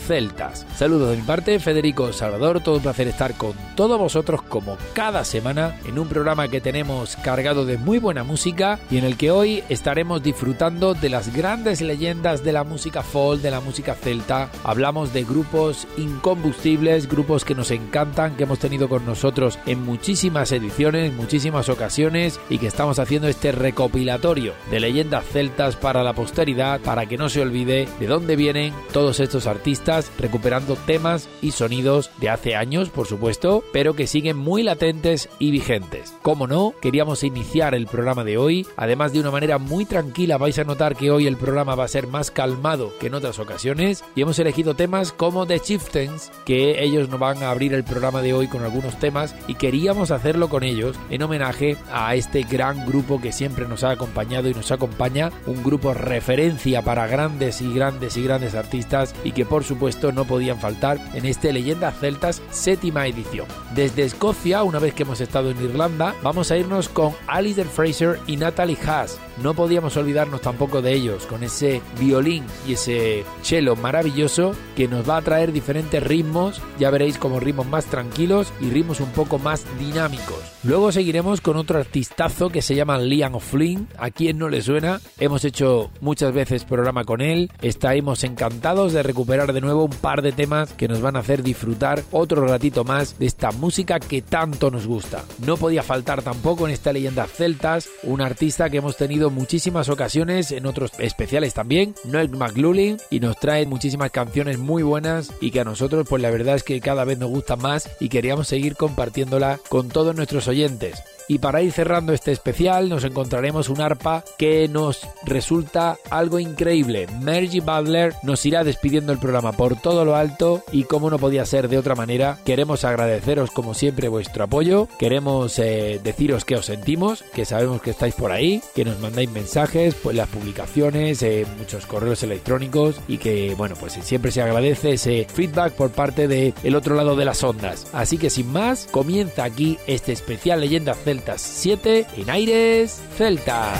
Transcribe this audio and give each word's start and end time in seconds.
celtas. 0.00 0.66
Saludos 0.76 1.10
de 1.10 1.16
mi 1.16 1.22
parte, 1.22 1.58
Federico 1.60 2.12
Salvador, 2.12 2.60
todo 2.60 2.76
un 2.76 2.82
placer 2.82 3.08
estar 3.08 3.34
con 3.34 3.52
todos 3.76 3.98
vosotros 3.98 4.42
como 4.42 4.76
cada 4.92 5.24
semana 5.24 5.78
en 5.86 5.98
un 5.98 6.08
programa 6.08 6.48
que 6.48 6.60
tenemos 6.60 7.16
cargado 7.16 7.64
de 7.64 7.78
muy 7.78 7.98
buena 7.98 8.24
música 8.24 8.78
y 8.90 8.98
en 8.98 9.04
el 9.04 9.16
que 9.16 9.30
hoy 9.30 9.62
estaremos 9.68 10.22
disfrutando 10.22 10.94
de 10.94 11.08
las 11.08 11.34
grandes 11.34 11.80
leyendas 11.80 12.42
de 12.42 12.52
la 12.52 12.64
música 12.64 13.02
folk, 13.02 13.42
de 13.42 13.50
la 13.50 13.60
música 13.60 13.94
celta. 13.94 14.50
Hablamos 14.64 15.12
de 15.12 15.24
grupos 15.24 15.86
incombustibles, 15.96 17.08
grupos 17.08 17.44
que 17.44 17.54
nos 17.54 17.70
encantan, 17.70 18.36
que 18.36 18.44
hemos 18.44 18.58
tenido 18.58 18.88
con 18.88 19.04
nosotros 19.04 19.58
en 19.66 19.84
muchísimas 19.84 20.52
ediciones, 20.52 21.12
muchísimas 21.12 21.68
ocasiones 21.68 22.40
y 22.48 22.58
que 22.58 22.66
estamos 22.66 22.98
haciendo 22.98 23.28
este 23.28 23.52
recopilatorio 23.52 24.54
de 24.70 24.80
leyendas 24.80 25.24
celtas 25.26 25.76
para 25.76 26.02
la 26.02 26.12
posteridad, 26.12 26.80
para 26.80 27.06
que 27.06 27.18
no 27.18 27.28
se 27.28 27.40
olvide 27.40 27.88
de 27.98 28.06
dónde 28.06 28.36
vienen 28.36 28.74
todos 28.92 29.20
estos 29.20 29.46
artistas 29.46 29.99
recuperando 30.18 30.76
temas 30.76 31.28
y 31.42 31.50
sonidos 31.50 32.10
de 32.20 32.30
hace 32.30 32.54
años, 32.56 32.90
por 32.90 33.06
supuesto, 33.06 33.64
pero 33.72 33.94
que 33.94 34.06
siguen 34.06 34.36
muy 34.36 34.62
latentes 34.62 35.28
y 35.38 35.50
vigentes. 35.50 36.14
Como 36.22 36.46
no, 36.46 36.74
queríamos 36.80 37.24
iniciar 37.24 37.74
el 37.74 37.86
programa 37.86 38.24
de 38.24 38.38
hoy, 38.38 38.66
además 38.76 39.12
de 39.12 39.20
una 39.20 39.30
manera 39.30 39.58
muy 39.58 39.84
tranquila, 39.84 40.38
vais 40.38 40.58
a 40.58 40.64
notar 40.64 40.96
que 40.96 41.10
hoy 41.10 41.26
el 41.26 41.36
programa 41.36 41.74
va 41.74 41.84
a 41.84 41.88
ser 41.88 42.06
más 42.06 42.30
calmado 42.30 42.92
que 42.98 43.08
en 43.08 43.14
otras 43.14 43.38
ocasiones, 43.38 44.04
y 44.14 44.22
hemos 44.22 44.38
elegido 44.38 44.74
temas 44.74 45.12
como 45.12 45.46
The 45.46 45.60
Chieftains, 45.60 46.30
que 46.44 46.82
ellos 46.82 47.08
nos 47.08 47.18
van 47.18 47.42
a 47.42 47.50
abrir 47.50 47.74
el 47.74 47.84
programa 47.84 48.22
de 48.22 48.32
hoy 48.32 48.46
con 48.46 48.62
algunos 48.62 48.98
temas, 48.98 49.34
y 49.48 49.54
queríamos 49.54 50.10
hacerlo 50.10 50.48
con 50.48 50.62
ellos 50.62 50.96
en 51.10 51.22
homenaje 51.22 51.76
a 51.92 52.14
este 52.14 52.42
gran 52.42 52.86
grupo 52.86 53.20
que 53.20 53.32
siempre 53.32 53.66
nos 53.66 53.84
ha 53.84 53.90
acompañado 53.90 54.48
y 54.48 54.54
nos 54.54 54.70
acompaña, 54.70 55.32
un 55.46 55.62
grupo 55.62 55.94
referencia 55.94 56.82
para 56.82 57.06
grandes 57.06 57.60
y 57.60 57.72
grandes 57.72 58.16
y 58.16 58.22
grandes 58.22 58.54
artistas, 58.54 59.14
y 59.24 59.32
que 59.32 59.44
por 59.44 59.64
supuesto 59.64 59.79
no 60.14 60.24
podían 60.26 60.58
faltar 60.58 60.98
en 61.14 61.24
este 61.24 61.52
Leyendas 61.52 61.98
Celtas 61.98 62.42
séptima 62.50 63.06
edición. 63.06 63.46
Desde 63.74 64.04
Escocia, 64.04 64.62
una 64.62 64.78
vez 64.78 64.92
que 64.92 65.04
hemos 65.04 65.20
estado 65.20 65.50
en 65.50 65.62
Irlanda, 65.62 66.14
vamos 66.22 66.50
a 66.50 66.58
irnos 66.58 66.88
con 66.88 67.12
Alistair 67.26 67.66
Fraser 67.66 68.18
y 68.26 68.36
Natalie 68.36 68.76
Haas. 68.86 69.18
No 69.42 69.54
podíamos 69.54 69.96
olvidarnos 69.96 70.42
tampoco 70.42 70.82
de 70.82 70.92
ellos, 70.92 71.24
con 71.24 71.42
ese 71.42 71.80
violín 71.98 72.44
y 72.68 72.74
ese 72.74 73.24
cello 73.42 73.74
maravilloso 73.74 74.52
que 74.76 74.86
nos 74.86 75.08
va 75.08 75.16
a 75.16 75.22
traer 75.22 75.50
diferentes 75.50 76.02
ritmos, 76.02 76.60
ya 76.78 76.90
veréis 76.90 77.16
como 77.16 77.40
ritmos 77.40 77.66
más 77.66 77.86
tranquilos 77.86 78.52
y 78.60 78.68
ritmos 78.68 79.00
un 79.00 79.10
poco 79.12 79.38
más 79.38 79.64
dinámicos. 79.78 80.38
Luego 80.62 80.92
seguiremos 80.92 81.40
con 81.40 81.56
otro 81.56 81.78
artistazo 81.78 82.50
que 82.50 82.60
se 82.60 82.74
llama 82.74 82.98
Liam 82.98 83.34
O'Flynn, 83.34 83.88
a 83.98 84.10
quien 84.10 84.36
no 84.36 84.50
le 84.50 84.60
suena, 84.60 85.00
hemos 85.18 85.44
hecho 85.46 85.90
muchas 86.02 86.34
veces 86.34 86.66
programa 86.66 87.04
con 87.04 87.22
él, 87.22 87.50
estaremos 87.62 88.24
encantados 88.24 88.92
de 88.92 89.02
recuperar 89.02 89.54
de 89.54 89.60
nuevo 89.62 89.69
un 89.76 89.90
par 89.90 90.22
de 90.22 90.32
temas 90.32 90.72
que 90.72 90.88
nos 90.88 91.00
van 91.00 91.16
a 91.16 91.20
hacer 91.20 91.42
disfrutar 91.42 92.02
otro 92.10 92.46
ratito 92.46 92.84
más 92.84 93.18
de 93.18 93.26
esta 93.26 93.50
música 93.52 94.00
que 94.00 94.22
tanto 94.22 94.70
nos 94.70 94.86
gusta. 94.86 95.24
No 95.44 95.56
podía 95.56 95.82
faltar 95.82 96.22
tampoco 96.22 96.66
en 96.66 96.72
esta 96.72 96.92
leyenda 96.92 97.26
celtas 97.26 97.88
un 98.02 98.20
artista 98.20 98.70
que 98.70 98.78
hemos 98.78 98.96
tenido 98.96 99.30
muchísimas 99.30 99.88
ocasiones 99.88 100.52
en 100.52 100.66
otros 100.66 100.92
especiales 100.98 101.54
también, 101.54 101.94
Noel 102.04 102.30
McLaughlin, 102.30 102.98
y 103.10 103.20
nos 103.20 103.38
trae 103.38 103.66
muchísimas 103.66 104.10
canciones 104.10 104.58
muy 104.58 104.82
buenas 104.82 105.32
y 105.40 105.50
que 105.50 105.60
a 105.60 105.64
nosotros 105.64 106.06
pues 106.08 106.22
la 106.22 106.30
verdad 106.30 106.56
es 106.56 106.62
que 106.62 106.80
cada 106.80 107.04
vez 107.04 107.18
nos 107.18 107.30
gusta 107.30 107.56
más 107.56 107.88
y 108.00 108.08
queríamos 108.08 108.48
seguir 108.48 108.76
compartiéndola 108.76 109.58
con 109.68 109.88
todos 109.88 110.14
nuestros 110.14 110.48
oyentes. 110.48 111.02
Y 111.30 111.38
para 111.38 111.62
ir 111.62 111.70
cerrando 111.70 112.12
este 112.12 112.32
especial 112.32 112.88
nos 112.88 113.04
encontraremos 113.04 113.68
un 113.68 113.80
arpa 113.80 114.24
que 114.36 114.66
nos 114.66 115.06
resulta 115.22 115.96
algo 116.10 116.40
increíble. 116.40 117.06
Mergy 117.20 117.60
Butler 117.60 118.14
nos 118.24 118.44
irá 118.46 118.64
despidiendo 118.64 119.12
el 119.12 119.20
programa 119.20 119.52
por 119.52 119.80
todo 119.80 120.04
lo 120.04 120.16
alto 120.16 120.64
y 120.72 120.82
como 120.82 121.08
no 121.08 121.20
podía 121.20 121.46
ser 121.46 121.68
de 121.68 121.78
otra 121.78 121.94
manera, 121.94 122.40
queremos 122.44 122.84
agradeceros 122.84 123.52
como 123.52 123.74
siempre 123.74 124.08
vuestro 124.08 124.42
apoyo, 124.42 124.88
queremos 124.98 125.56
eh, 125.60 126.00
deciros 126.02 126.44
que 126.44 126.56
os 126.56 126.66
sentimos, 126.66 127.22
que 127.32 127.44
sabemos 127.44 127.80
que 127.80 127.90
estáis 127.90 128.16
por 128.16 128.32
ahí, 128.32 128.60
que 128.74 128.84
nos 128.84 128.98
mandáis 128.98 129.30
mensajes, 129.30 129.94
pues 130.02 130.16
las 130.16 130.28
publicaciones, 130.30 131.22
eh, 131.22 131.46
muchos 131.58 131.86
correos 131.86 132.24
electrónicos 132.24 133.00
y 133.06 133.18
que 133.18 133.54
bueno, 133.56 133.76
pues 133.78 133.92
siempre 133.92 134.32
se 134.32 134.42
agradece 134.42 134.94
ese 134.94 135.28
feedback 135.32 135.74
por 135.74 135.92
parte 135.92 136.26
del 136.26 136.54
el 136.64 136.74
otro 136.74 136.96
lado 136.96 137.14
de 137.14 137.24
las 137.24 137.44
ondas. 137.44 137.86
Así 137.92 138.18
que 138.18 138.30
sin 138.30 138.50
más, 138.50 138.88
comienza 138.90 139.44
aquí 139.44 139.78
este 139.86 140.10
especial 140.10 140.60
Leyenda 140.60 140.94
Celta 140.94 141.19
7 141.36 142.06
en 142.16 142.30
Aires 142.30 143.00
Celtas. 143.16 143.78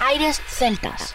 Aires 0.00 0.40
Celtas. 0.46 1.14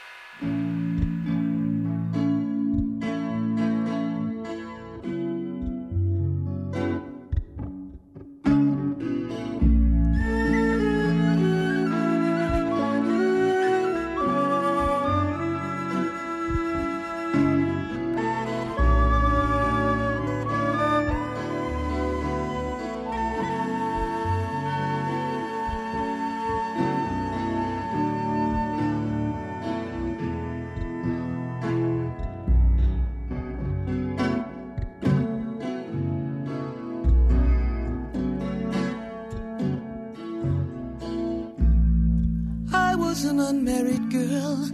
Unmarried 43.40 44.12
girl. 44.12 44.70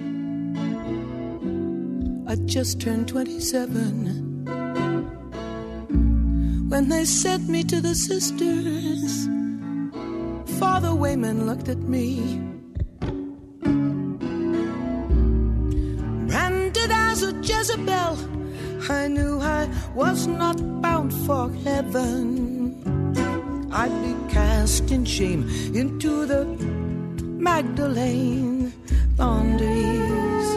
I 2.28 2.36
just 2.46 2.80
turned 2.80 3.08
27 3.08 4.46
when 6.70 6.90
they 6.90 7.06
sent 7.06 7.50
me 7.50 7.64
to 7.64 7.81
the 7.81 7.96
sisters. 7.96 9.28
Father 10.59 10.94
Wayman 10.94 11.47
looked 11.47 11.70
at 11.70 11.80
me, 11.80 12.40
branded 16.28 16.91
as 16.91 17.23
a 17.23 17.34
Jezebel. 17.41 18.17
I 18.90 19.08
knew 19.08 19.40
I 19.40 19.67
was 19.96 20.28
not 20.28 20.58
bound 20.82 21.14
for 21.26 21.52
heaven. 21.64 22.76
I'd 23.72 24.03
be 24.03 24.34
cast 24.34 24.91
in 24.91 25.05
shame 25.05 25.47
into 25.73 26.26
the 26.26 26.46
Magdalene 27.40 28.74
laundries. 29.18 30.47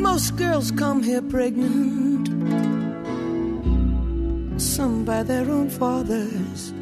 Most 0.00 0.36
girls 0.36 0.70
come 0.70 1.02
here 1.02 1.20
pregnant, 1.20 2.28
some 4.60 5.04
by 5.04 5.24
their 5.24 5.50
own 5.50 5.68
fathers. 5.68 6.72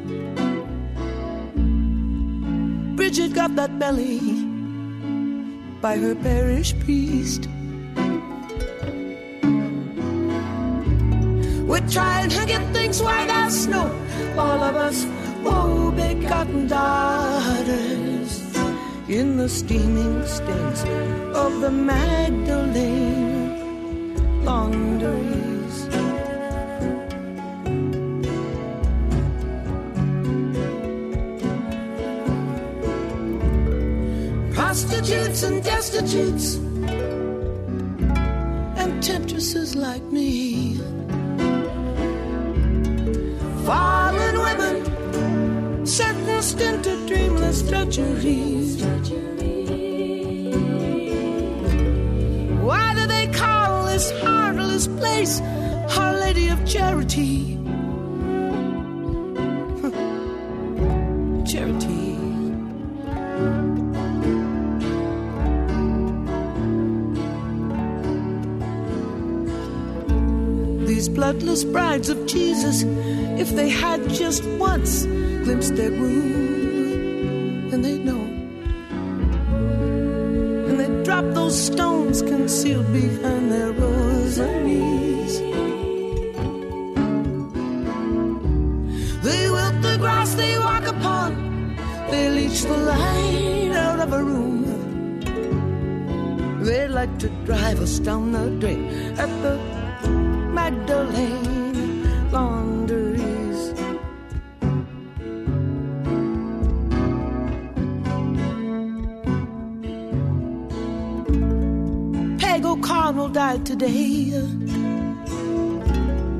Bridget 2.97 3.33
got 3.33 3.57
that 3.57 3.79
belly 3.79 4.21
by 5.81 5.97
her 5.97 6.15
parish 6.15 6.79
priest. 6.81 7.49
Trying 11.89 12.31
to 12.31 12.47
get 12.47 12.63
things 12.73 13.03
white 13.03 13.29
as 13.31 13.65
snow. 13.65 13.87
All 14.37 14.63
of 14.63 14.77
us, 14.77 15.07
oh, 15.45 15.91
begotten 15.93 16.67
daughters. 16.67 18.45
in 19.09 19.37
the 19.37 19.49
steaming 19.49 20.25
stains 20.27 20.83
of 21.35 21.61
the 21.61 21.71
Magdalene 21.71 23.45
laundries. 24.45 25.89
Prostitutes 34.55 35.43
and 35.43 35.63
destitutes 35.63 36.57
and 38.81 39.03
temptresses 39.03 39.77
like 39.77 40.03
me. 40.05 40.94
Why 52.63 52.95
do 52.95 53.07
they 53.07 53.27
call 53.27 53.85
this 53.85 54.11
heartless 54.23 54.87
place 54.87 55.43
Our 55.99 56.15
Lady 56.19 56.49
of 56.49 56.65
Charity? 56.67 57.59
Charity. 61.45 62.17
These 70.87 71.11
bloodless 71.11 71.65
brides 71.65 72.09
of 72.09 72.25
Jesus, 72.25 72.83
if 73.39 73.55
they 73.55 73.69
had 73.69 74.09
just 74.09 74.43
once 74.59 75.05
glimpsed 75.05 75.77
their 75.77 75.91
groom, 75.91 76.54
they'd 77.85 78.05
know. 78.05 78.25
And 80.69 80.75
they'd 80.81 81.05
drop 81.05 81.27
those 81.35 81.57
stones 81.71 82.23
concealed 82.23 82.91
behind 82.93 83.53
their 83.53 83.73
rosaries. 83.73 85.33
They 89.27 89.43
wilt 89.57 89.77
the 89.89 89.97
grass 89.99 90.35
they 90.35 90.59
walk 90.59 90.87
upon, 90.97 91.31
they 92.11 92.31
leech 92.31 92.63
the 92.63 92.79
light 92.93 93.73
out 93.87 94.01
of 94.01 94.13
a 94.13 94.23
room. 94.31 94.55
They 96.65 96.89
like 96.89 97.19
to 97.19 97.29
drive 97.45 97.81
us 97.81 97.99
down 97.99 98.33
the 98.33 98.49
drain 98.61 98.89
at 99.19 99.31
the 99.45 99.55
today. 113.79 114.31
Uh, 114.35 114.47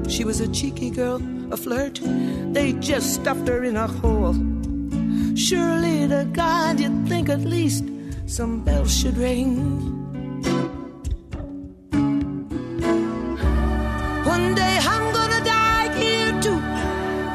she 0.09 0.25
was 0.25 0.41
a 0.41 0.49
cheeky 0.49 0.91
girl, 0.91 1.21
a 1.51 1.57
flirt. 1.57 2.01
They 2.53 2.75
just 2.75 3.15
stuffed 3.15 3.49
her 3.49 3.65
in 3.65 3.77
a 3.77 3.89
hole. 3.89 4.35
Surely 5.35 6.07
to 6.09 6.29
God, 6.33 6.79
you'd 6.79 7.09
think 7.09 7.29
at 7.29 7.41
least 7.41 7.85
some 8.27 8.63
bells 8.65 8.97
should 8.97 9.17
ring. 9.17 9.57
One 14.35 14.55
day 14.55 14.79
I'm 14.93 15.13
gonna 15.13 15.43
die 15.45 15.89
here 15.99 16.33
too, 16.41 16.61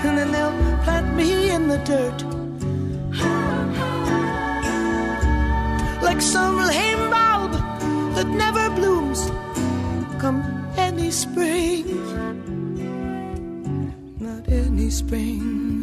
and 0.07 0.17
then 0.17 0.31
they'll 0.31 0.83
plant 0.83 1.13
me 1.15 1.51
in 1.51 1.67
the 1.67 1.79
dirt. 1.79 2.38
Any 11.09 11.15
spring. 11.15 11.85
Not 14.19 14.47
any 14.47 14.91
spring. 14.91 15.78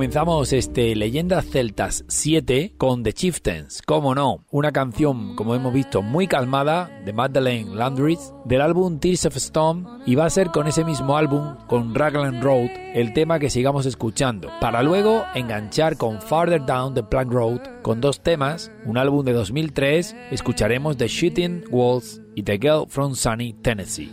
Comenzamos 0.00 0.54
este 0.54 0.96
Leyendas 0.96 1.44
Celtas 1.44 2.06
7 2.08 2.72
con 2.78 3.02
The 3.02 3.12
Chieftains, 3.12 3.82
como 3.82 4.14
no, 4.14 4.46
una 4.50 4.72
canción, 4.72 5.36
como 5.36 5.54
hemos 5.54 5.74
visto, 5.74 6.00
muy 6.00 6.26
calmada 6.26 6.90
de 7.04 7.12
Madeleine 7.12 7.74
Landris 7.74 8.32
del 8.46 8.62
álbum 8.62 8.98
Tears 8.98 9.26
of 9.26 9.36
Stone 9.36 9.86
y 10.06 10.14
va 10.14 10.24
a 10.24 10.30
ser 10.30 10.52
con 10.52 10.66
ese 10.66 10.86
mismo 10.86 11.18
álbum, 11.18 11.54
con 11.66 11.94
Raglan 11.94 12.40
Road, 12.40 12.70
el 12.94 13.12
tema 13.12 13.38
que 13.38 13.50
sigamos 13.50 13.84
escuchando, 13.84 14.48
para 14.58 14.82
luego 14.82 15.26
enganchar 15.34 15.98
con 15.98 16.22
Farther 16.22 16.64
Down 16.64 16.94
the 16.94 17.02
Plank 17.02 17.30
Road 17.30 17.60
con 17.82 18.00
dos 18.00 18.22
temas, 18.22 18.72
un 18.86 18.96
álbum 18.96 19.22
de 19.22 19.34
2003, 19.34 20.16
escucharemos 20.30 20.96
The 20.96 21.08
Shooting 21.08 21.64
Walls 21.70 22.22
y 22.34 22.42
The 22.42 22.56
Girl 22.56 22.86
from 22.88 23.14
Sunny, 23.14 23.52
Tennessee. 23.52 24.10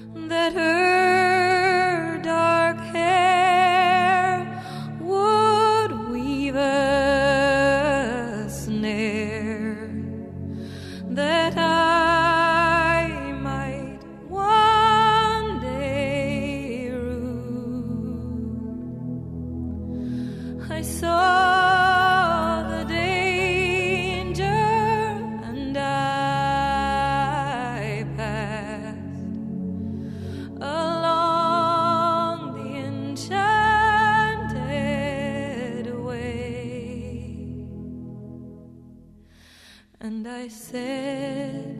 And 39.99 40.27
I 40.27 40.47
said, 40.47 41.75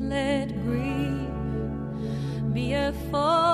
Let 0.00 0.48
grief 0.64 1.28
be 2.52 2.72
a 2.72 2.92
fallen 3.10 3.51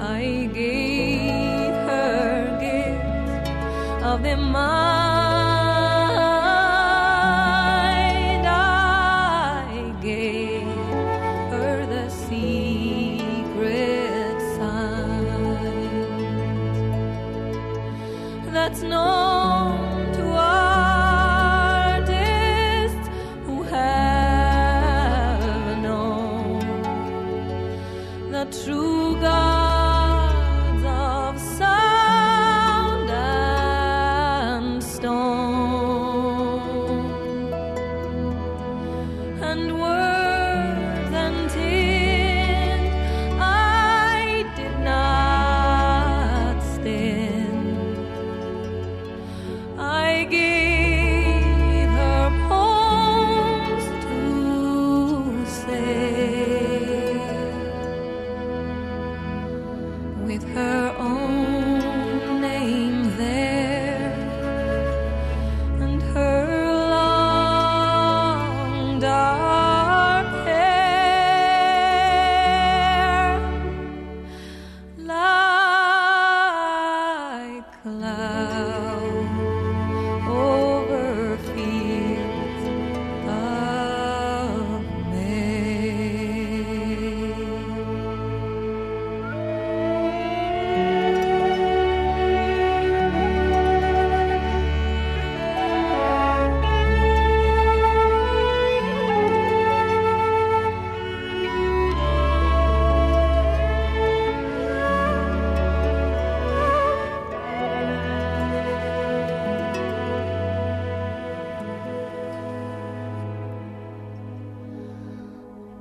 I 0.00 0.48
gave 0.54 1.74
her 1.88 2.58
gift 2.60 4.04
of 4.04 4.22
the 4.22 4.36
mind. 4.36 5.17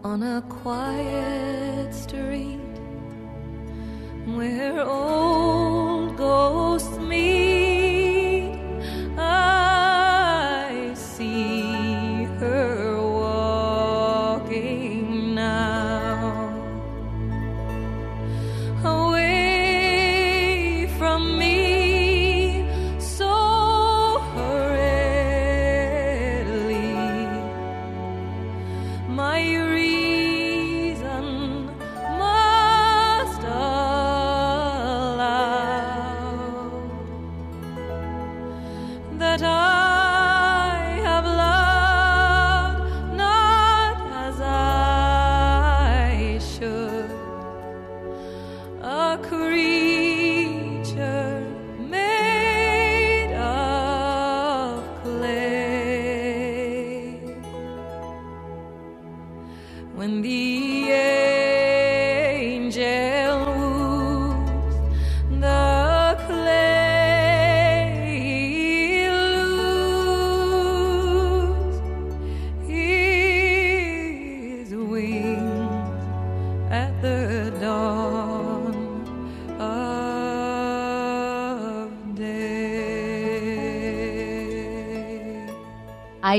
on 0.07 0.23
a 0.23 0.41
quiet 0.43 1.93
street 1.93 2.75
where 4.37 4.85
old 4.85 6.15
gold 6.15 6.66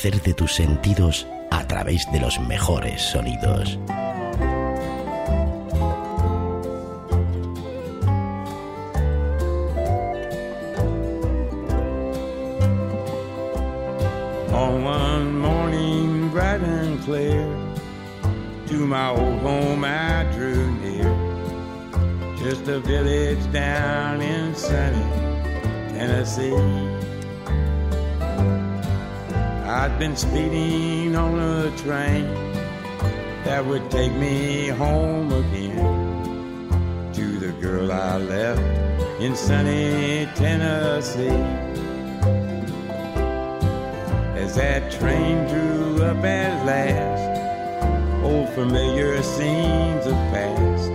placer 0.00 0.22
de 0.22 0.32
tus 0.32 0.54
sentidos 0.54 1.26
a 1.50 1.66
través 1.66 2.10
de 2.10 2.20
los 2.20 2.40
mejores 2.40 3.02
sonidos. 3.02 3.78
Speeding 30.16 31.14
on 31.14 31.38
a 31.38 31.76
train 31.78 32.24
that 33.44 33.64
would 33.64 33.90
take 33.90 34.12
me 34.12 34.68
home 34.68 35.32
again 35.32 37.12
to 37.12 37.38
the 37.38 37.52
girl 37.60 37.92
I 37.92 38.16
left 38.18 38.60
in 39.20 39.36
sunny 39.36 40.28
Tennessee. 40.34 41.28
As 44.36 44.54
that 44.56 44.90
train 44.90 45.46
drew 45.48 46.02
up 46.02 46.24
at 46.24 46.66
last, 46.66 48.24
old 48.24 48.48
familiar 48.50 49.22
scenes 49.22 50.06
of 50.06 50.14
past. 50.32 50.90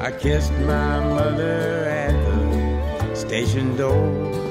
I 0.00 0.10
kissed 0.10 0.52
my 0.52 1.00
mother 1.00 1.84
at 1.84 2.12
the 2.12 3.14
station 3.14 3.76
door. 3.76 4.43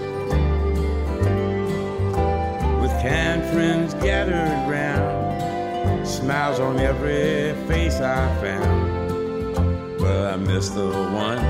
Kind 3.04 3.44
friends 3.52 3.94
gathered 3.96 4.72
round, 4.72 6.08
smiles 6.08 6.62
on 6.62 6.80
every 6.80 7.54
face 7.68 8.00
I 8.00 8.34
found. 8.40 10.00
But 10.00 10.34
I 10.34 10.38
missed 10.38 10.74
the 10.76 10.88
one 10.88 11.44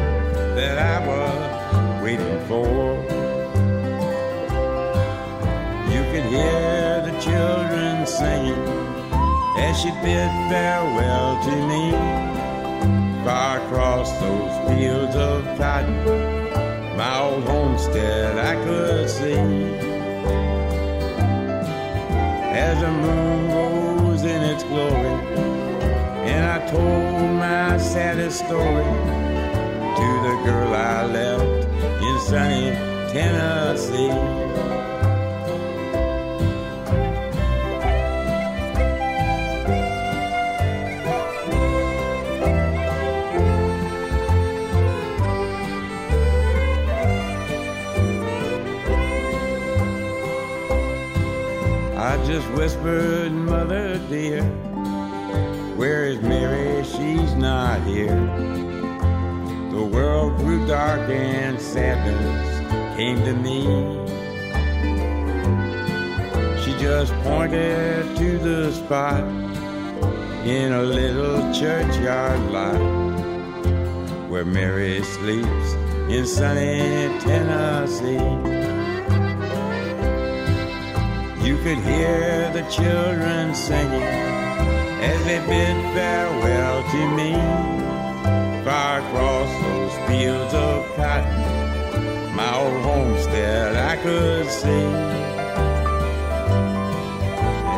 that 0.56 0.80
I 0.80 1.08
was 1.08 2.04
waiting 2.04 2.40
for. 2.48 2.66
You 5.94 6.02
could 6.12 6.26
hear 6.26 7.04
the 7.06 7.16
children 7.22 8.08
singing 8.08 8.58
as 9.56 9.80
she 9.80 9.92
bid 10.02 10.32
farewell 10.50 11.40
to 11.44 11.56
me. 11.68 13.24
Far 13.24 13.64
across 13.64 14.12
those 14.20 14.70
fields 14.72 15.16
of 15.16 15.44
cotton, 15.60 16.04
my 16.98 17.20
old 17.20 17.44
homestead 17.44 18.40
I 18.40 18.56
could 18.66 19.08
see. 19.08 19.93
As 22.66 22.80
the 22.80 22.92
moon 22.92 23.50
rose 23.52 24.24
in 24.24 24.42
its 24.42 24.64
glory, 24.64 25.16
and 26.32 26.44
I 26.56 26.66
told 26.72 27.32
my 27.38 27.78
saddest 27.78 28.38
story 28.46 28.90
to 30.00 30.08
the 30.28 30.36
girl 30.46 30.74
I 30.74 31.06
left 31.18 31.68
in 32.08 32.20
sunny 32.30 32.72
Tennessee. 33.12 34.53
I 52.14 52.26
just 52.28 52.48
whispered, 52.52 53.32
Mother 53.32 53.98
dear, 54.08 54.44
where 55.76 56.06
is 56.06 56.22
Mary? 56.22 56.84
She's 56.84 57.34
not 57.34 57.82
here. 57.88 58.16
The 59.72 59.84
world 59.84 60.38
grew 60.38 60.64
dark 60.68 61.10
and 61.10 61.60
sadness 61.60 62.96
came 62.96 63.18
to 63.26 63.34
me. 63.34 63.64
She 66.64 66.78
just 66.78 67.12
pointed 67.24 68.16
to 68.16 68.38
the 68.38 68.72
spot 68.74 69.24
in 70.46 70.72
a 70.72 70.84
little 70.84 71.52
churchyard 71.52 72.40
lot 72.52 72.80
where 74.30 74.46
Mary 74.46 75.02
sleeps 75.02 75.74
in 76.12 76.28
sunny 76.28 77.10
Tennessee. 77.22 78.63
You 81.44 81.58
could 81.58 81.80
hear 81.80 82.50
the 82.54 82.62
children 82.70 83.54
singing 83.54 84.02
as 84.02 85.26
they 85.26 85.40
bid 85.40 85.76
farewell 85.94 86.84
to 86.90 87.16
me. 87.18 87.34
Far 88.64 89.00
across 89.00 89.52
those 89.62 90.08
fields 90.08 90.54
of 90.54 90.86
cotton, 90.96 92.34
my 92.34 92.58
old 92.58 92.82
homestead 92.84 93.76
I 93.76 94.02
could 94.02 94.46
see. 94.48 94.88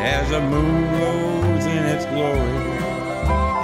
As 0.00 0.30
the 0.30 0.42
moon 0.42 0.84
rose 1.00 1.66
in 1.66 1.84
its 1.86 2.06
glory, 2.06 2.70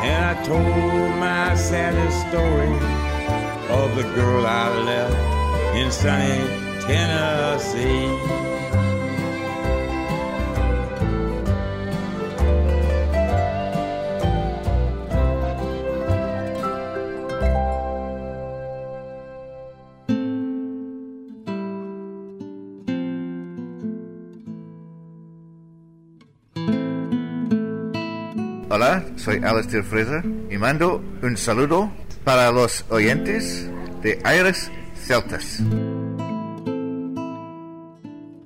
and 0.03 0.25
I 0.25 0.43
told 0.43 1.11
my 1.21 1.55
saddest 1.55 2.19
story 2.29 2.75
of 3.71 3.95
the 3.95 4.03
girl 4.17 4.45
I 4.45 4.69
left 4.81 5.77
in 5.77 5.93
sunny 5.93 6.45
Tennessee. 6.89 8.52
Hola, 28.83 29.05
soy 29.15 29.41
Alistair 29.45 29.85
Fraser 29.85 30.25
y 30.51 30.59
mando 30.59 31.01
un 31.23 31.37
saludo 31.37 31.93
para 32.25 32.51
los 32.51 32.85
oyentes 32.91 33.71
de 34.03 34.19
Aires 34.25 34.73
Celtas. 34.97 35.61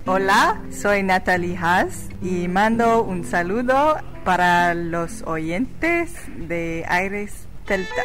Hola, 0.04 0.60
soy 0.70 1.02
Natalie 1.04 1.56
Haas 1.56 2.10
y 2.20 2.48
mando 2.48 3.02
un 3.02 3.24
saludo 3.24 3.96
para 4.26 4.74
los 4.74 5.22
oyentes 5.22 6.12
de 6.36 6.84
Aires 6.86 7.32
Celtas. 7.66 8.04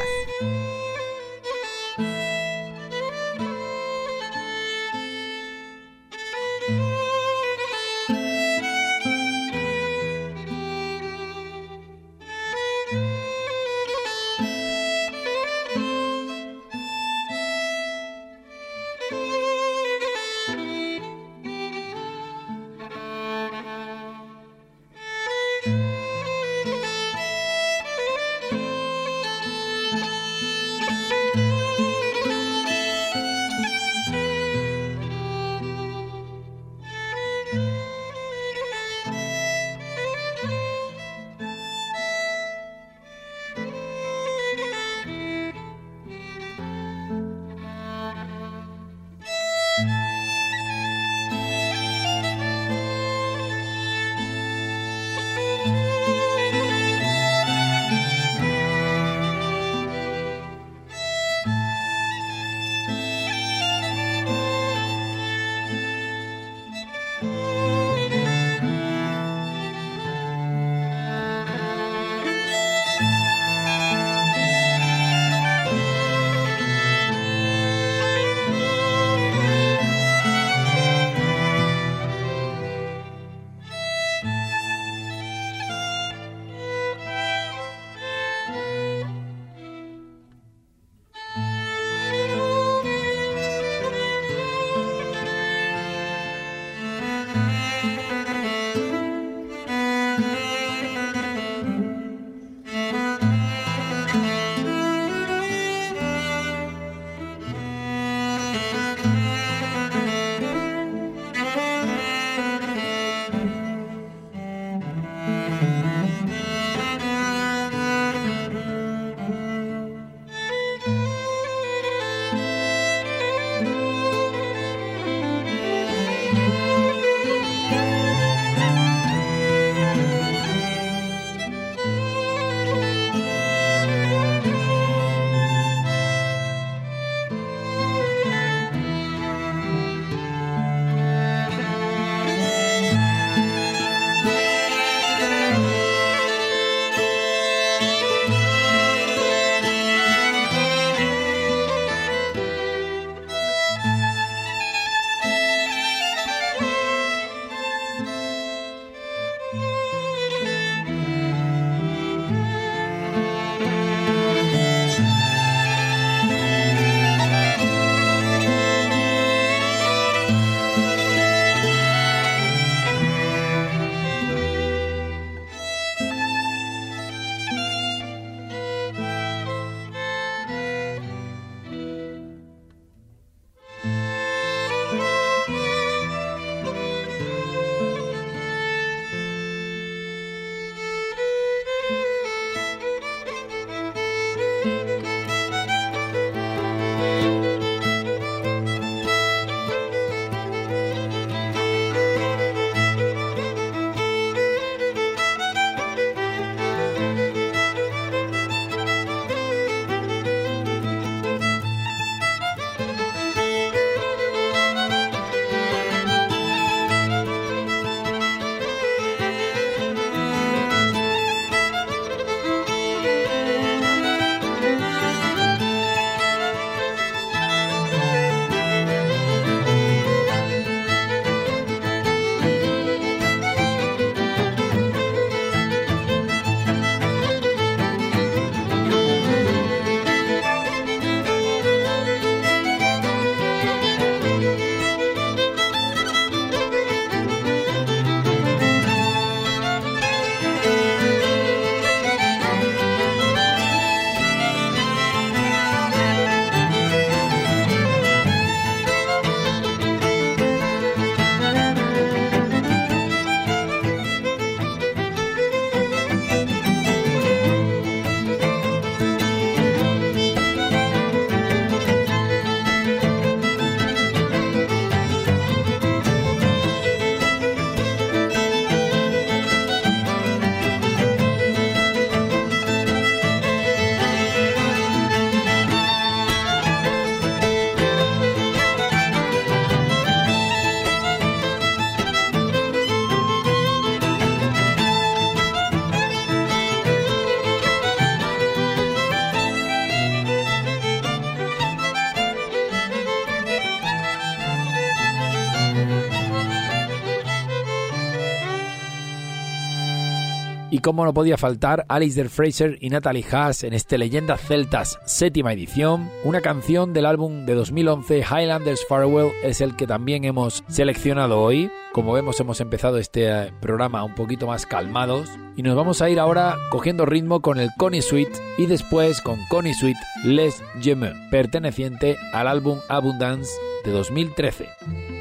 Y 310.82 310.84
como 310.84 311.06
no 311.06 311.14
podía 311.14 311.38
faltar, 311.38 311.86
Alistair 311.90 312.28
Fraser 312.28 312.80
y 312.82 312.90
Natalie 312.90 313.24
Haas 313.32 313.64
en 313.64 313.76
este 313.76 314.00
Leyendas 314.00 314.42
Celtas 314.42 314.98
séptima 315.06 315.54
edición, 315.54 316.10
una 316.24 316.42
canción 316.42 316.92
del 316.92 317.06
álbum 317.06 317.46
de 317.46 317.54
2011 317.54 318.22
Highlanders 318.22 318.84
Farewell 318.90 319.32
es 319.44 319.62
el 319.62 319.76
que 319.76 319.86
también 319.86 320.24
hemos 320.24 320.64
seleccionado 320.70 321.40
hoy. 321.40 321.70
Como 321.94 322.14
vemos 322.14 322.40
hemos 322.40 322.62
empezado 322.62 322.98
este 322.98 323.30
eh, 323.30 323.54
programa 323.62 324.04
un 324.04 324.16
poquito 324.16 324.48
más 324.48 324.66
calmados 324.66 325.30
y 325.56 325.62
nos 325.62 325.76
vamos 325.76 326.02
a 326.02 326.10
ir 326.10 326.20
ahora 326.20 326.58
cogiendo 326.72 327.06
ritmo 327.06 327.44
con 327.44 327.60
el 327.60 327.70
Connie 327.78 328.02
Suite 328.02 328.34
y 328.58 328.66
después 328.66 329.22
con 329.22 329.38
Connie 329.50 329.76
Suite 329.76 330.00
Les 330.24 330.64
Gemeux, 330.82 331.16
perteneciente 331.30 332.18
al 332.34 332.48
álbum 332.48 332.80
Abundance 332.90 333.52
de 333.86 333.92
2013. 333.92 335.21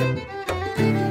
Música 0.00 1.09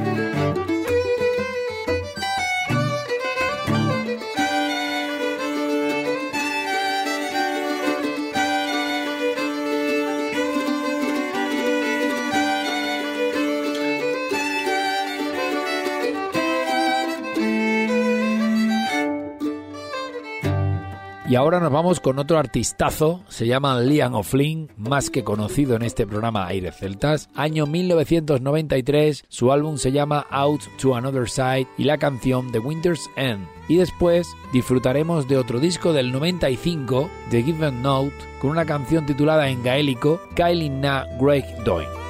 Y 21.30 21.36
ahora 21.36 21.60
nos 21.60 21.70
vamos 21.70 22.00
con 22.00 22.18
otro 22.18 22.38
artistazo, 22.38 23.20
se 23.28 23.46
llama 23.46 23.78
Liam 23.80 24.16
O'Flynn, 24.16 24.68
más 24.76 25.10
que 25.10 25.22
conocido 25.22 25.76
en 25.76 25.82
este 25.82 26.04
programa 26.04 26.48
Aire 26.48 26.72
Celtas. 26.72 27.30
Año 27.36 27.68
1993, 27.68 29.26
su 29.28 29.52
álbum 29.52 29.76
se 29.76 29.92
llama 29.92 30.26
Out 30.28 30.62
to 30.82 30.96
Another 30.96 31.30
Side 31.30 31.68
y 31.78 31.84
la 31.84 31.98
canción 31.98 32.50
The 32.50 32.58
Winter's 32.58 33.08
End. 33.14 33.46
Y 33.68 33.76
después 33.76 34.26
disfrutaremos 34.52 35.28
de 35.28 35.36
otro 35.36 35.60
disco 35.60 35.92
del 35.92 36.10
95, 36.10 37.08
The 37.30 37.44
Given 37.44 37.80
Note, 37.80 38.16
con 38.40 38.50
una 38.50 38.64
canción 38.64 39.06
titulada 39.06 39.50
en 39.50 39.62
gaélico 39.62 40.20
Kylie 40.34 40.68
Na 40.68 41.06
Greg 41.20 41.44
Doin. 41.64 42.09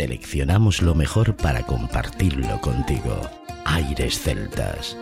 Seleccionamos 0.00 0.80
lo 0.80 0.94
mejor 0.94 1.36
para 1.36 1.62
compartirlo 1.62 2.58
contigo. 2.62 3.20
Aires 3.66 4.18
Celtas. 4.18 4.96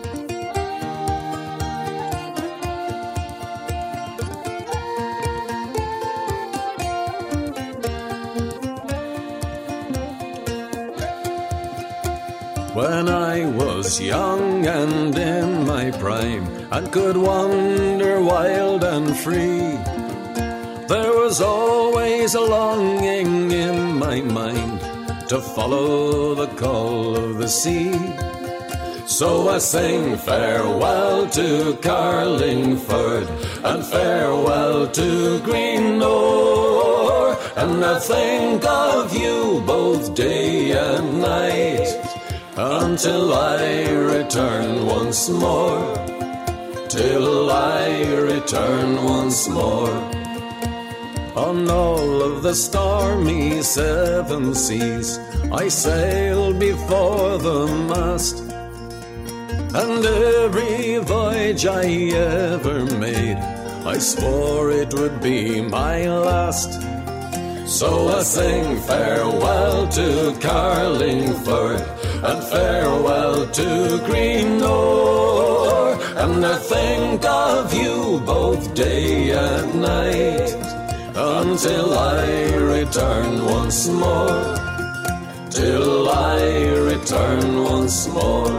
When 12.74 13.08
I 13.08 13.46
was 13.46 14.00
young 14.00 14.66
and 14.66 15.16
in 15.16 15.64
my 15.64 15.92
prime 15.92 16.48
and 16.72 16.90
could 16.90 17.16
wander 17.16 18.20
wild 18.20 18.82
and 18.82 19.16
free, 19.16 19.78
there 20.88 21.12
was 21.12 21.40
always 21.40 22.34
a 22.34 22.40
longing 22.40 23.52
in 23.52 23.96
my 23.96 24.20
mind 24.22 24.77
to 25.28 25.40
follow 25.42 26.34
the 26.34 26.46
call 26.56 27.14
of 27.14 27.36
the 27.36 27.48
sea. 27.48 27.92
So 29.06 29.50
I 29.50 29.58
sing 29.58 30.16
farewell 30.16 31.28
to 31.28 31.76
Carlingford 31.82 33.28
and 33.62 33.84
farewell 33.84 34.88
to 34.88 35.38
Greenore, 35.40 37.36
and 37.56 37.84
I 37.84 37.98
think 37.98 38.64
of 38.64 39.14
you 39.14 39.62
both 39.66 40.14
day 40.14 40.72
and 40.72 41.20
night 41.20 41.88
until 42.56 43.34
I 43.34 43.90
return 43.90 44.86
once 44.86 45.28
more. 45.28 45.94
Till 46.88 47.50
I 47.50 48.02
return 48.32 49.04
once 49.04 49.46
more. 49.46 50.17
On 51.38 51.70
all 51.70 52.20
of 52.20 52.42
the 52.42 52.52
stormy 52.52 53.62
seven 53.62 54.56
seas, 54.56 55.20
I 55.52 55.68
sailed 55.68 56.58
before 56.58 57.38
the 57.38 57.66
mast. 57.90 58.40
And 59.72 60.04
every 60.04 60.98
voyage 60.98 61.64
I 61.64 61.84
ever 62.42 62.84
made, 62.86 63.36
I 63.86 63.98
swore 63.98 64.72
it 64.72 64.92
would 64.94 65.20
be 65.20 65.60
my 65.60 66.08
last. 66.08 66.72
So 67.68 68.08
I 68.08 68.22
sing 68.24 68.80
farewell 68.80 69.86
to 69.98 70.36
Carlingford 70.40 71.82
and 72.28 72.42
farewell 72.52 73.46
to 73.46 74.00
Greenore, 74.06 75.94
and 76.16 76.44
I 76.44 76.58
think 76.58 77.24
of 77.24 77.72
you 77.72 78.20
both 78.26 78.74
day 78.74 79.30
and 79.30 79.82
night 79.82 80.47
until 81.36 81.98
I 81.98 82.54
return 82.54 83.44
once 83.44 83.88
more. 83.88 84.40
Till 85.50 86.08
I 86.08 86.38
return 86.92 87.64
once 87.64 88.08
more. 88.08 88.52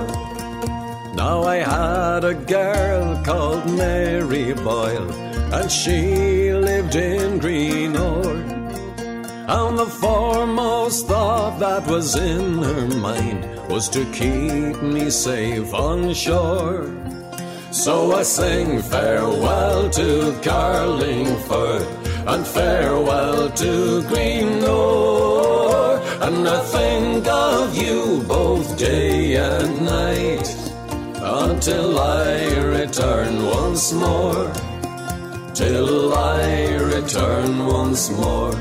Now 1.14 1.44
I 1.44 1.58
had 1.58 2.24
a 2.24 2.34
girl 2.34 3.22
called 3.24 3.66
Mary 3.66 4.54
Boyle, 4.54 5.12
and 5.58 5.72
she 5.72 6.54
lived 6.54 6.96
in 6.96 7.40
Greenore. 7.40 8.38
And 9.58 9.78
the 9.78 9.92
foremost 10.04 11.08
thought 11.08 11.60
that 11.60 11.88
was 11.88 12.16
in 12.16 12.62
her 12.70 12.88
mind 13.10 13.42
was 13.68 13.90
to 13.90 14.06
keep 14.12 14.82
me 14.82 15.10
safe 15.10 15.74
on 15.74 16.14
shore. 16.14 16.88
So 17.72 18.14
I 18.14 18.24
sing 18.24 18.82
farewell 18.82 19.90
to 19.92 20.40
Carlingford 20.44 21.99
and 22.32 22.46
farewell 22.46 23.50
to 23.50 24.04
Greenore, 24.04 25.98
and 26.22 26.48
I 26.48 26.60
think 26.76 27.28
of 27.28 27.76
you 27.76 28.24
both 28.28 28.78
day 28.78 29.36
and 29.36 29.82
night 29.82 30.48
until 31.16 32.00
I 32.00 32.34
return 32.78 33.46
once 33.46 33.92
more. 33.94 34.52
Till 35.56 36.14
I 36.14 36.76
return 36.96 37.66
once 37.66 38.12
more. 38.12 38.54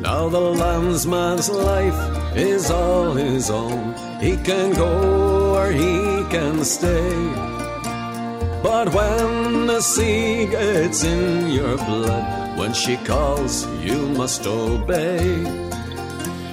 Now 0.00 0.30
the 0.30 0.46
landsman's 0.64 1.50
life 1.50 2.00
is 2.34 2.70
all 2.70 3.12
his 3.12 3.50
own. 3.50 3.94
He 4.18 4.36
can 4.38 4.72
go 4.72 5.56
or 5.56 5.70
he 5.70 6.24
can 6.30 6.64
stay. 6.64 7.55
But 8.62 8.92
when 8.92 9.66
the 9.66 9.80
sea 9.80 10.46
gets 10.46 11.04
in 11.04 11.50
your 11.50 11.76
blood, 11.76 12.58
when 12.58 12.72
she 12.72 12.96
calls, 12.98 13.66
you 13.80 14.08
must 14.08 14.46
obey. 14.46 15.44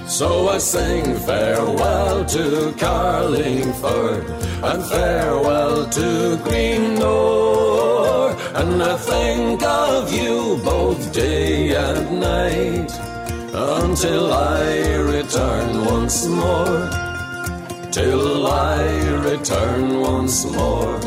So 0.06 0.48
I 0.48 0.58
sing 0.58 1.16
farewell 1.16 2.24
to 2.26 2.74
Carlingford 2.78 4.24
and 4.62 4.84
farewell 4.84 5.88
to 5.88 6.38
Greenore, 6.44 8.30
and 8.54 8.82
I 8.82 8.96
think 8.96 9.62
of 9.62 10.12
you 10.12 10.60
both 10.62 11.12
day 11.12 11.74
and 11.74 12.20
night 12.20 12.92
until 13.54 14.32
I 14.32 14.96
return 14.98 15.84
once 15.86 16.26
more. 16.26 16.90
Till 17.90 18.46
I 18.46 18.82
return 19.30 20.00
once 20.00 20.44
more. 20.44 21.00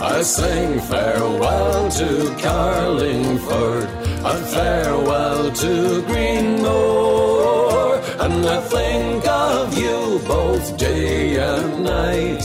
I 0.00 0.22
sing 0.22 0.78
farewell 0.80 1.90
to 1.90 2.36
Carlingford 2.38 3.84
and 3.84 4.46
farewell 4.46 5.50
to 5.52 6.02
Greenore, 6.02 7.96
and 8.20 8.46
I 8.46 8.60
think 8.60 9.26
of 9.26 9.78
you 9.78 10.20
both 10.26 10.76
day 10.76 11.36
and 11.38 11.84
night 11.84 12.44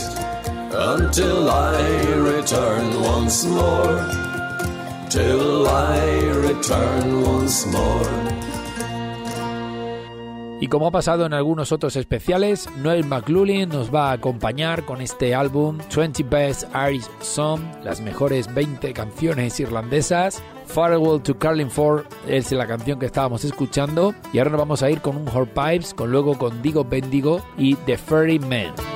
until 0.73 1.49
I 1.49 1.81
return 2.15 3.01
once 3.01 3.45
more. 3.45 3.99
Till 5.09 5.67
I 5.67 5.99
return 6.47 7.21
once 7.21 7.65
more. 7.65 8.40
Y 10.61 10.67
como 10.67 10.85
ha 10.85 10.91
pasado 10.91 11.25
en 11.25 11.33
algunos 11.33 11.71
otros 11.71 11.95
especiales, 11.95 12.69
Noel 12.77 13.03
McLaughlin 13.03 13.67
nos 13.67 13.93
va 13.93 14.11
a 14.11 14.13
acompañar 14.13 14.85
con 14.85 15.01
este 15.01 15.33
álbum 15.33 15.79
20 15.93 16.21
Best 16.29 16.67
Irish 16.75 17.09
Song, 17.19 17.61
las 17.83 17.99
mejores 17.99 18.53
20 18.53 18.93
canciones 18.93 19.59
irlandesas. 19.59 20.43
Farewell 20.67 21.19
to 21.23 21.35
Carlingford 21.35 22.05
es 22.27 22.51
la 22.51 22.67
canción 22.67 22.99
que 22.99 23.07
estábamos 23.07 23.43
escuchando. 23.43 24.13
Y 24.33 24.37
ahora 24.37 24.51
nos 24.51 24.59
vamos 24.59 24.83
a 24.83 24.91
ir 24.91 25.01
con 25.01 25.17
un 25.17 25.25
Pipes, 25.25 25.95
con 25.95 26.11
luego 26.11 26.37
con 26.37 26.61
Digo 26.61 26.85
Bendigo 26.85 27.41
y 27.57 27.73
The 27.73 27.97
Fairy 27.97 28.37
Man. 28.37 28.90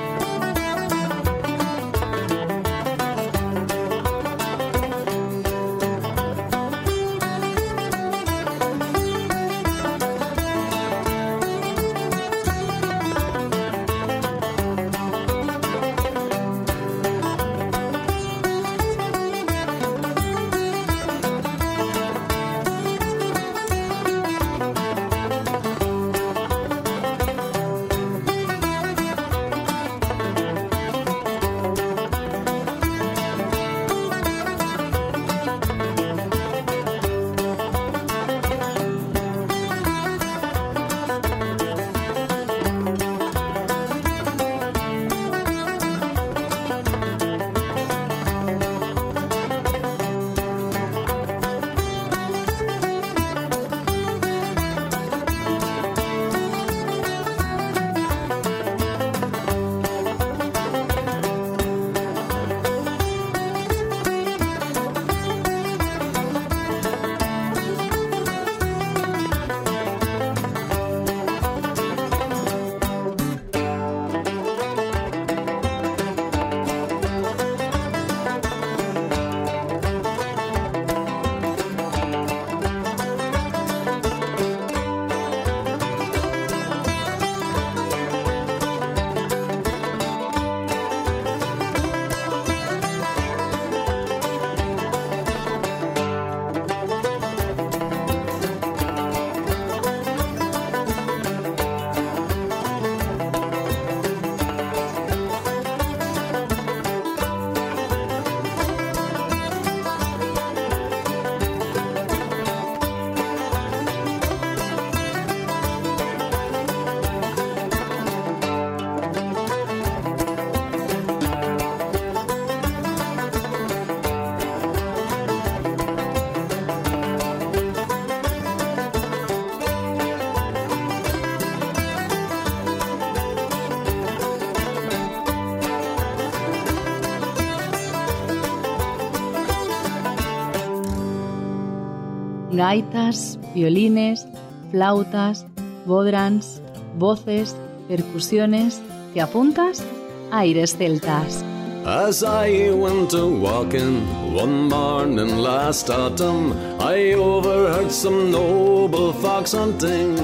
Gaitas, 142.56 143.38
violines, 143.54 144.26
flautas, 144.70 145.44
bodrans, 145.84 146.62
voces, 146.98 147.54
percusiones. 147.86 148.80
¿Te 149.12 149.20
apuntas? 149.20 149.82
Aires 150.30 150.76
celtas. 150.76 151.44
As 151.84 152.24
I 152.24 152.70
went 152.72 153.14
a 153.14 153.26
walking 153.26 154.00
one 154.34 154.68
morning 154.68 155.36
last 155.36 155.88
autumn, 155.88 156.52
I 156.80 157.12
overheard 157.14 157.92
some 157.92 158.32
noble 158.32 159.12
fox 159.12 159.52
hunting. 159.52 160.18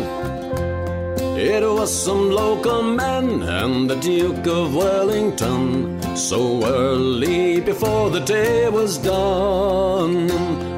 It 1.36 1.62
was 1.62 1.90
some 1.92 2.30
local 2.30 2.82
men 2.82 3.42
and 3.42 3.90
the 3.90 3.96
Duke 3.96 4.46
of 4.46 4.74
Wellington. 4.74 6.00
So 6.16 6.64
early 6.64 7.60
before 7.60 8.10
the 8.10 8.20
day 8.20 8.68
was 8.68 8.98
done, 8.98 10.28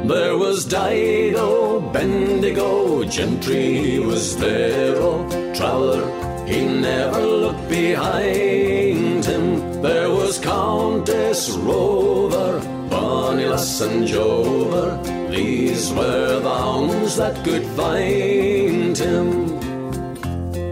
there 0.09 0.37
was 0.37 0.65
Dido, 0.65 1.81
Bendigo, 1.93 3.05
Gentry 3.05 3.99
was 4.01 4.37
there. 4.37 4.97
Oh, 4.97 5.27
traveller, 5.55 6.05
he 6.47 6.65
never 6.65 7.21
looked 7.21 7.69
behind 7.69 9.25
him. 9.25 9.83
There 9.83 10.11
was 10.11 10.39
Countess 10.39 11.51
Rover, 11.51 12.61
Bonnie 12.91 13.47
Lass 13.47 13.81
and 13.81 14.07
Jover. 14.07 15.01
These 15.31 15.93
were 15.93 16.41
the 16.41 16.55
hounds 16.55 17.17
that 17.17 17.43
could 17.45 17.65
find 17.69 18.97
him. 18.97 19.55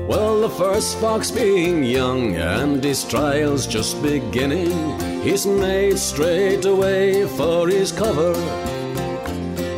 Well, 0.06 0.42
the 0.42 0.50
first 0.50 0.98
fox 0.98 1.30
being 1.30 1.84
young 1.84 2.36
and 2.36 2.84
his 2.84 3.04
trials 3.04 3.66
just 3.66 4.02
beginning, 4.02 4.72
he's 5.22 5.46
made 5.46 5.98
straight 5.98 6.66
away 6.66 7.26
for 7.28 7.66
his 7.68 7.92
cover. 7.92 8.34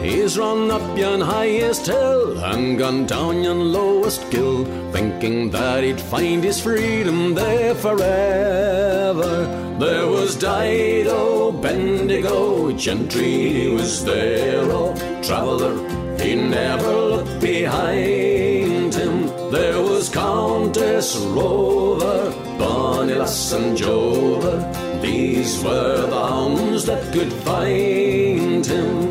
He's 0.04 0.36
run 0.36 0.70
up 0.70 0.98
yon 0.98 1.22
highest 1.22 1.86
hill 1.86 2.38
and 2.44 2.78
gone 2.78 3.06
down 3.06 3.42
yon 3.42 3.72
lowest 3.72 4.30
gill, 4.30 4.66
thinking 4.92 5.50
that 5.52 5.82
he'd 5.82 5.98
find 5.98 6.44
his 6.44 6.60
freedom 6.60 7.34
there 7.34 7.74
forever. 7.74 9.46
There 9.78 10.06
was 10.06 10.36
Dido, 10.36 11.52
Bendigo, 11.52 12.70
Gentry 12.72 13.70
was 13.70 14.04
there, 14.04 14.70
oh, 14.70 14.94
traveller, 15.22 15.74
he 16.20 16.34
never 16.34 16.92
looked 16.92 17.40
behind 17.40 18.94
him. 18.94 19.26
There 19.50 19.80
was 19.80 20.10
Countess 20.10 21.16
Rover, 21.16 22.30
Bonnie 22.58 23.14
Lass 23.14 23.52
and 23.52 23.74
Jover. 23.74 24.56
These 25.00 25.64
were 25.64 26.06
the 26.06 26.28
hounds 26.28 26.84
that 26.84 27.10
could 27.14 27.32
find 27.32 28.66
him. 28.66 29.03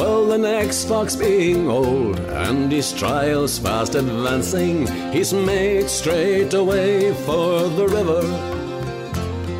Well, 0.00 0.24
the 0.24 0.38
next 0.38 0.86
fox 0.86 1.14
being 1.14 1.68
old 1.68 2.18
and 2.20 2.72
his 2.72 2.90
trials 2.90 3.58
fast 3.58 3.94
advancing, 3.94 4.86
he's 5.12 5.34
made 5.34 5.90
straight 5.90 6.54
away 6.54 7.12
for 7.26 7.68
the 7.68 7.86
river. 7.86 8.22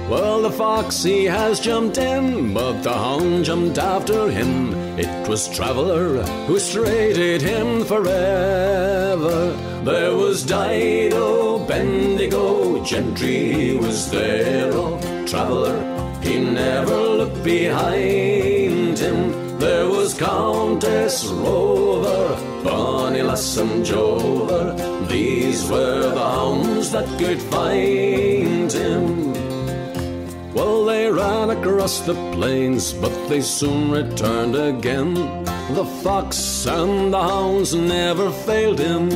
Well, 0.09 0.41
the 0.41 0.51
fox 0.51 1.03
he 1.03 1.27
has 1.27 1.61
jumped 1.61 1.99
in, 1.99 2.55
but 2.55 2.81
the 2.81 2.95
hound 2.95 3.45
jumped 3.45 3.77
after 3.77 4.31
him. 4.31 4.73
It 4.99 5.29
was 5.29 5.47
Traveller 5.47 6.23
who 6.47 6.59
straighted 6.59 7.43
him 7.43 7.85
forever. 7.85 9.53
There 9.85 10.17
was 10.17 10.43
Dido, 10.43 11.59
Bendigo, 11.67 12.83
Gentry 12.83 13.77
was 13.77 14.11
there. 14.11 14.71
Oh, 14.73 14.99
Traveller, 15.27 15.79
he 16.23 16.39
never 16.39 16.97
looked 16.97 17.45
behind 17.45 18.99
him. 18.99 19.50
There 19.81 19.89
was 19.89 20.13
Countess 20.13 21.25
Rover, 21.29 22.37
Bonnie 22.63 23.23
Lass 23.23 23.57
and 23.57 23.83
Jover. 23.83 24.77
These 25.09 25.71
were 25.71 26.11
the 26.11 26.21
hounds 26.21 26.93
that 26.93 27.09
could 27.19 27.41
find 27.41 28.71
him. 28.71 29.33
Well, 30.53 30.85
they 30.85 31.11
ran 31.11 31.49
across 31.49 32.01
the 32.01 32.13
plains, 32.35 32.93
but 32.93 33.15
they 33.31 33.41
soon 33.41 33.91
returned 33.91 34.55
again. 34.55 35.15
The 35.73 35.87
fox 36.03 36.67
and 36.67 37.15
the 37.15 37.23
hounds 37.23 37.75
never 37.75 38.31
failed 38.31 38.81
him. 38.81 39.09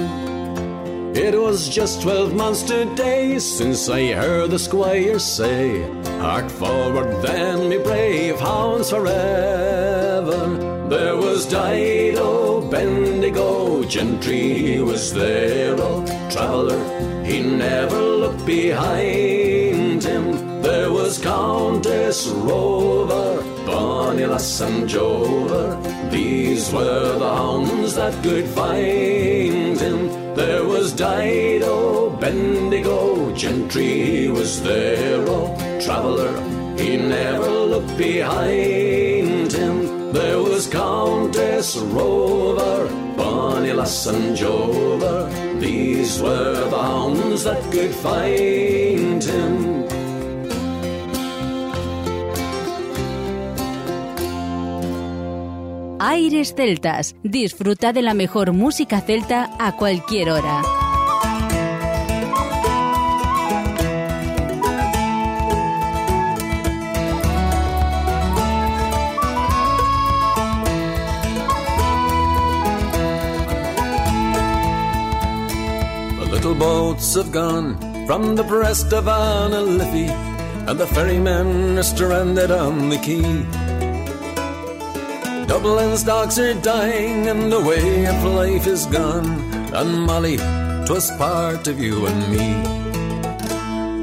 It 1.17 1.41
was 1.41 1.69
just 1.69 2.03
twelve 2.03 2.35
months 2.35 2.63
today 2.63 3.39
since 3.39 3.89
I 3.89 4.15
heard 4.15 4.51
the 4.51 4.59
squire 4.59 5.21
say, 5.21 5.81
Hark 6.19 6.51
forward 6.51 7.23
then, 7.23 7.69
me 7.69 7.79
brave 7.79 8.41
hounds 8.41 8.91
forever. 8.91 10.49
There 10.89 11.17
was 11.17 11.47
Dido, 11.47 12.69
Bendigo, 12.69 13.85
Gentry 13.85 14.81
was 14.81 15.15
there, 15.15 15.77
oh, 15.79 16.05
traveller, 16.33 16.83
he 17.25 17.41
never 17.41 18.01
looked 18.01 18.45
behind 18.45 20.03
him. 20.03 20.63
There 20.63 20.91
was 20.91 21.19
Countess 21.19 22.27
Rover, 22.27 23.41
Bonnie 23.65 24.27
Lass 24.27 24.61
and 24.61 24.89
Jover. 24.89 25.79
These 26.11 26.73
were 26.73 27.19
the 27.19 27.35
hounds 27.37 27.74
that 27.93 28.15
could 28.23 28.47
find 28.47 29.79
him. 29.79 30.35
There 30.35 30.65
was 30.65 30.93
Dido, 30.93 32.11
Bendigo, 32.17 33.35
Gentry 33.35 34.29
was 34.29 34.63
there. 34.63 35.23
Oh, 35.29 35.55
traveller, 35.85 36.33
he 36.79 36.97
never 36.97 37.51
looked 37.51 37.97
behind 37.99 39.53
him. 39.53 40.13
There 40.13 40.39
was 40.39 40.67
Countess 40.67 41.77
Rover, 41.77 42.89
Bonnie 43.17 43.73
Lass 43.73 44.07
and 44.07 44.35
Jover. 44.35 45.61
These 45.61 46.23
were 46.23 46.69
the 46.71 46.79
hounds 46.79 47.45
that 47.45 47.63
could 47.71 47.95
find 47.95 49.23
him. 49.23 49.64
Aires 56.07 56.55
Celtas. 56.55 57.17
Disfruta 57.23 57.95
de 57.95 58.03
la 58.03 58.13
mejor 58.13 58.53
música 58.53 59.01
celta 59.01 59.51
a 59.59 59.75
cualquier 59.75 60.29
hora. 60.29 60.63
Little 76.31 76.55
boats 76.55 77.15
have 77.15 77.33
gone 77.33 77.79
from 78.07 78.37
the 78.37 78.43
breast 78.43 78.93
of 78.93 79.09
Anna 79.09 79.63
Liffey, 79.63 80.11
and 80.69 80.79
the 80.79 80.87
ferrymen 80.87 81.79
are 81.79 81.83
stranded 81.83 82.51
on 82.51 82.91
the 82.91 82.99
quay. 82.99 83.64
Dublin's 85.47 86.03
docks 86.03 86.39
are 86.39 86.55
dying 86.55 87.29
and 87.29 87.53
the 87.53 87.61
way 87.61 88.07
of 88.07 88.25
life 88.25 88.67
is 88.67 88.87
gone. 88.87 89.29
And 89.75 90.07
Molly, 90.07 90.39
'twas 90.85 91.11
part 91.19 91.67
of 91.69 91.79
you 91.79 92.07
and 92.07 92.21
me. 92.33 92.49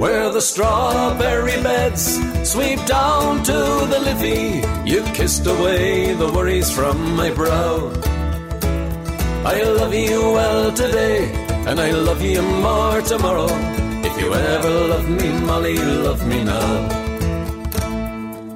Where 0.01 0.29
the 0.31 0.41
strawberry 0.41 1.61
beds 1.61 2.19
sweep 2.43 2.83
down 2.85 3.43
to 3.43 3.59
the 3.91 3.99
Liffey, 4.07 4.61
you 4.85 5.03
kissed 5.13 5.45
away 5.45 6.13
the 6.13 6.31
worries 6.31 6.71
from 6.71 7.15
my 7.15 7.29
brow. 7.31 7.91
I 9.45 9.63
love 9.63 9.93
you 9.93 10.21
well 10.37 10.71
today, 10.71 11.31
and 11.67 11.79
I 11.79 11.91
love 11.91 12.21
you 12.21 12.41
more 12.41 13.01
tomorrow. 13.01 13.49
If 14.07 14.13
you 14.21 14.33
ever 14.33 14.73
love 14.93 15.09
me, 15.09 15.29
Molly, 15.49 15.77
love 15.77 16.25
me 16.25 16.43
now. 16.43 16.71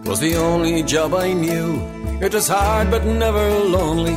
Was 0.06 0.20
the 0.20 0.36
only 0.38 0.84
job 0.84 1.14
I 1.14 1.34
knew 1.34 1.95
it 2.22 2.34
was 2.34 2.48
hard 2.48 2.90
but 2.92 3.06
never 3.06 3.50
lonely. 3.60 4.16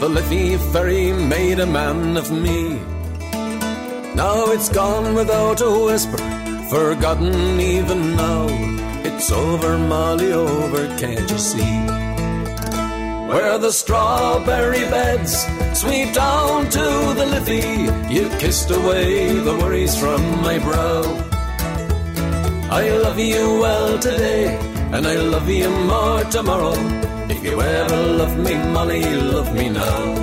The 0.00 0.08
Liffey 0.08 0.56
ferry 0.72 1.12
made 1.12 1.60
a 1.60 1.66
man 1.66 2.16
of 2.16 2.30
me. 2.30 2.78
Now 4.14 4.50
it's 4.52 4.68
gone 4.68 5.14
without 5.14 5.60
a 5.60 5.70
whisper, 5.70 6.18
forgotten 6.68 7.60
even 7.60 8.16
now. 8.16 8.46
It's 9.04 9.30
over, 9.32 9.78
Molly, 9.78 10.32
over, 10.32 10.86
can't 10.98 11.30
you 11.30 11.38
see? 11.38 11.76
Where 13.30 13.58
the 13.58 13.70
strawberry 13.70 14.84
beds 14.90 15.46
sweep 15.74 16.12
down 16.12 16.68
to 16.70 17.14
the 17.18 17.26
Liffey, 17.26 18.14
you 18.14 18.28
kissed 18.38 18.70
away 18.70 19.32
the 19.38 19.56
worries 19.56 19.96
from 19.96 20.20
my 20.42 20.58
brow. 20.58 21.02
I 22.70 22.88
love 22.90 23.18
you 23.18 23.60
well 23.60 23.98
today, 23.98 24.56
and 24.92 25.06
I 25.06 25.14
love 25.16 25.48
you 25.48 25.70
more 25.70 26.24
tomorrow. 26.24 27.19
If 27.42 27.46
you 27.46 27.58
ever 27.62 27.96
love 28.18 28.36
me, 28.36 28.54
Molly, 28.54 29.00
you 29.00 29.18
love 29.18 29.54
me 29.54 29.70
now. 29.70 30.14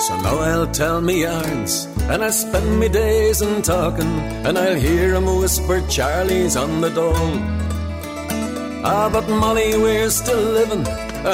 So 0.00 0.16
Noel, 0.22 0.66
tell 0.72 1.00
me 1.00 1.22
yarns 1.22 1.91
and 2.12 2.22
I 2.22 2.28
spend 2.28 2.78
me 2.78 2.88
days 2.90 3.40
in 3.40 3.62
talking, 3.62 4.14
and 4.46 4.58
I'll 4.58 4.80
hear 4.88 5.14
'em 5.14 5.28
whisper 5.40 5.78
Charlie's 5.88 6.56
on 6.62 6.82
the 6.82 6.90
dole. 6.90 7.36
Ah, 8.84 9.08
but 9.14 9.26
Molly, 9.42 9.70
we're 9.84 10.10
still 10.10 10.44
living, 10.60 10.84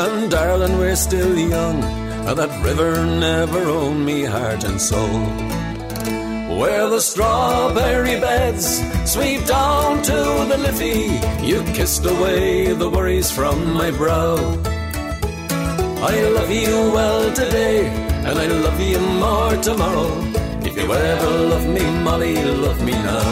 and 0.01 0.31
darling, 0.31 0.79
we're 0.79 1.01
still 1.09 1.35
young, 1.57 1.83
and 2.26 2.37
that 2.39 2.55
river 2.68 2.93
never 3.29 3.62
owned 3.79 4.07
me 4.07 4.18
heart 4.35 4.62
and 4.68 4.81
soul. 4.81 5.18
Where 6.61 6.87
the 6.95 7.03
strawberry 7.11 8.16
beds 8.26 8.68
sweep 9.14 9.43
down 9.47 10.03
to 10.11 10.18
the 10.51 10.59
Liffey, 10.64 11.03
you 11.51 11.59
kissed 11.76 12.05
away 12.14 12.72
the 12.72 12.91
worries 12.97 13.31
from 13.39 13.57
my 13.81 13.91
brow. 13.91 14.37
I 16.12 16.14
love 16.39 16.53
you 16.64 16.76
well 16.99 17.24
today, 17.43 17.79
and 18.26 18.35
I 18.45 18.47
love 18.64 18.81
you 18.93 19.01
more 19.24 19.57
tomorrow. 19.70 20.38
You 20.79 20.93
ever 20.93 21.31
love 21.53 21.66
me, 21.66 21.85
Molly, 22.05 22.37
love 22.37 22.81
me 22.85 22.93
now. 22.93 23.29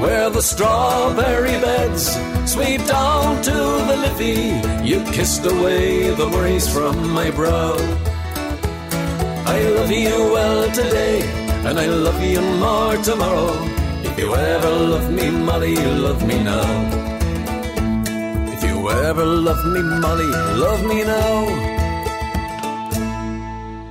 Where 0.00 0.30
the 0.30 0.40
strawberry 0.40 1.58
beds 1.60 2.16
sweep 2.46 2.86
down 2.86 3.42
to 3.42 3.50
the 3.88 3.96
Liffey, 4.04 4.86
you 4.88 5.02
kissed 5.12 5.44
away 5.44 6.10
the 6.10 6.28
worries 6.28 6.68
from 6.72 7.10
my 7.10 7.32
brow. 7.32 7.74
I 9.56 9.58
love 9.76 9.90
you 9.90 10.16
well 10.36 10.70
today, 10.70 11.22
and 11.66 11.76
I 11.76 11.86
love 11.86 12.22
you 12.22 12.40
more 12.40 12.96
tomorrow. 13.02 13.52
If 14.04 14.16
you 14.16 14.32
ever 14.32 14.70
love 14.70 15.10
me, 15.10 15.30
Molly, 15.30 15.74
love 15.74 16.24
me 16.24 16.38
now. 16.44 16.70
If 18.54 18.62
you 18.62 18.90
ever 18.90 19.24
love 19.24 19.64
me, 19.66 19.82
Molly, 19.82 20.30
love 20.64 20.84
me 20.86 21.02
now. 21.02 21.69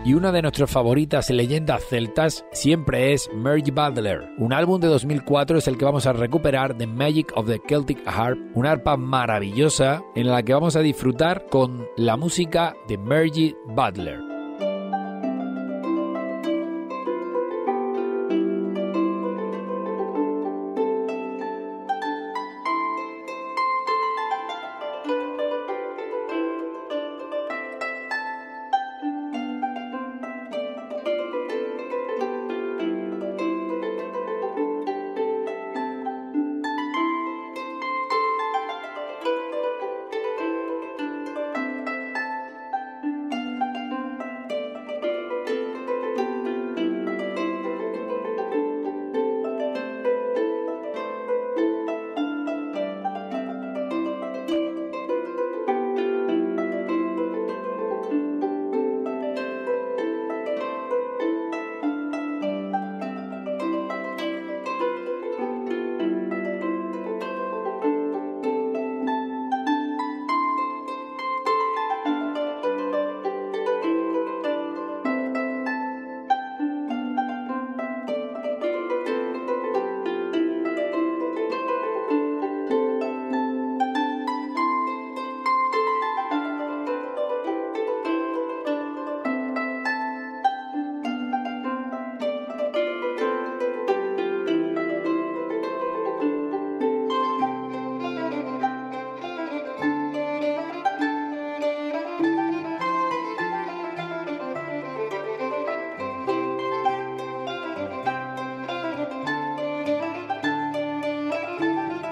Y 0.09 0.15
una 0.15 0.31
de 0.31 0.41
nuestras 0.41 0.71
favoritas 0.71 1.29
leyendas 1.29 1.85
celtas 1.87 2.43
siempre 2.51 3.13
es 3.13 3.29
Mary 3.31 3.61
Butler. 3.69 4.27
Un 4.39 4.53
álbum 4.53 4.81
de 4.81 4.87
2004 4.87 5.59
es 5.59 5.67
el 5.67 5.77
que 5.77 5.85
vamos 5.85 6.07
a 6.07 6.13
recuperar 6.13 6.75
de 6.75 6.87
Magic 6.87 7.31
of 7.35 7.45
the 7.45 7.61
Celtic 7.67 7.99
Harp, 8.07 8.39
una 8.55 8.71
arpa 8.71 8.97
maravillosa 8.97 10.01
en 10.15 10.31
la 10.31 10.41
que 10.41 10.55
vamos 10.55 10.75
a 10.75 10.79
disfrutar 10.79 11.45
con 11.45 11.85
la 11.95 12.17
música 12.17 12.75
de 12.87 12.97
Mary 12.97 13.55
Butler. 13.67 14.28